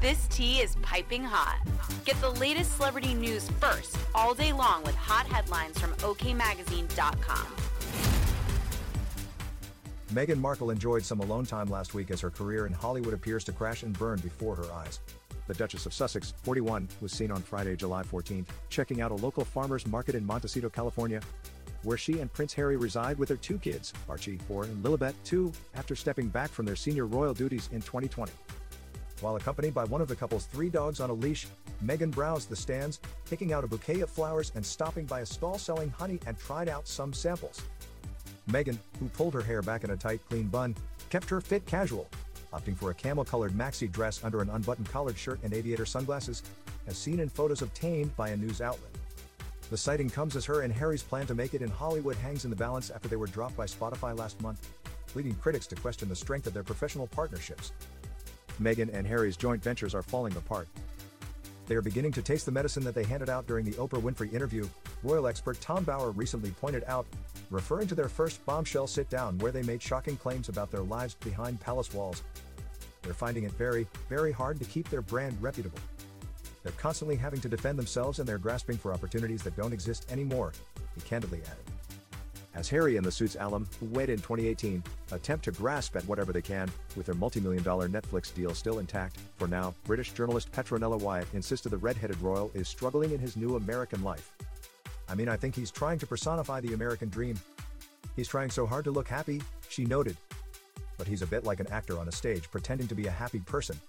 [0.00, 1.58] This tea is piping hot.
[2.06, 7.46] Get the latest celebrity news first all day long with hot headlines from OKMagazine.com.
[10.14, 13.52] Meghan Markle enjoyed some alone time last week as her career in Hollywood appears to
[13.52, 15.00] crash and burn before her eyes.
[15.46, 19.44] The Duchess of Sussex, 41, was seen on Friday, July 14, checking out a local
[19.44, 21.20] farmer's market in Montecito, California,
[21.82, 25.52] where she and Prince Harry reside with their two kids, Archie, 4, and Lilibet, 2,
[25.74, 28.32] after stepping back from their senior royal duties in 2020.
[29.20, 31.46] While accompanied by one of the couple's three dogs on a leash,
[31.84, 35.58] Meghan browsed the stands, picking out a bouquet of flowers and stopping by a stall
[35.58, 37.60] selling honey and tried out some samples.
[38.50, 40.74] Meghan, who pulled her hair back in a tight, clean bun,
[41.10, 42.08] kept her fit casual,
[42.52, 46.42] opting for a camel-colored maxi dress under an unbuttoned collared shirt and aviator sunglasses,
[46.86, 48.90] as seen in photos obtained by a news outlet.
[49.70, 52.50] The sighting comes as her and Harry's plan to make it in Hollywood hangs in
[52.50, 54.66] the balance after they were dropped by Spotify last month,
[55.14, 57.72] leading critics to question the strength of their professional partnerships.
[58.60, 60.68] Meghan and Harry's joint ventures are falling apart.
[61.66, 64.32] They are beginning to taste the medicine that they handed out during the Oprah Winfrey
[64.32, 64.68] interview,
[65.02, 67.06] royal expert Tom Bower recently pointed out,
[67.50, 71.14] referring to their first bombshell sit down where they made shocking claims about their lives
[71.14, 72.22] behind palace walls.
[73.02, 75.78] They're finding it very, very hard to keep their brand reputable.
[76.62, 80.52] They're constantly having to defend themselves and they're grasping for opportunities that don't exist anymore,
[80.94, 81.79] he candidly added
[82.54, 86.32] as Harry and the Suits alum, who wed in 2018, attempt to grasp at whatever
[86.32, 89.18] they can, with their multi-million dollar Netflix deal still intact.
[89.36, 93.56] For now, British journalist Petronella Wyatt insisted the red-headed royal is struggling in his new
[93.56, 94.32] American life.
[95.08, 97.38] I mean I think he's trying to personify the American dream.
[98.16, 100.16] He's trying so hard to look happy, she noted.
[100.98, 103.40] But he's a bit like an actor on a stage pretending to be a happy
[103.40, 103.80] person.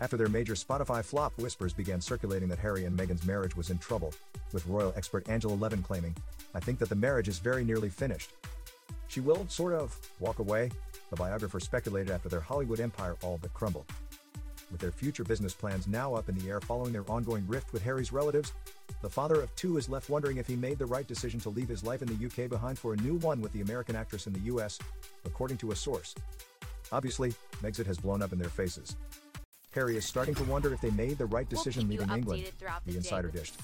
[0.00, 3.78] After their major Spotify flop, whispers began circulating that Harry and Meghan's marriage was in
[3.78, 4.14] trouble,
[4.52, 6.16] with royal expert Angela Levin claiming,
[6.54, 8.32] I think that the marriage is very nearly finished.
[9.08, 10.70] She will, sort of, walk away,
[11.10, 13.86] the biographer speculated after their Hollywood empire all but crumbled.
[14.70, 17.82] With their future business plans now up in the air following their ongoing rift with
[17.82, 18.52] Harry's relatives,
[19.02, 21.68] the father of two is left wondering if he made the right decision to leave
[21.68, 24.32] his life in the UK behind for a new one with the American actress in
[24.32, 24.78] the US,
[25.24, 26.14] according to a source.
[26.92, 28.96] Obviously, Megxit has blown up in their faces.
[29.72, 32.90] Harry is starting to wonder if they made the right decision we'll leaving England, the,
[32.90, 33.54] the insider dished.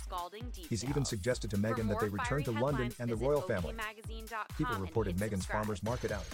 [0.69, 3.75] He's even suggested to Meghan that they return to London and the royal family.
[4.57, 6.29] People reported Meghan's farmer's market outing.